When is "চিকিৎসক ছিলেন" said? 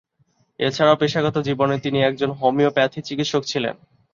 3.07-3.75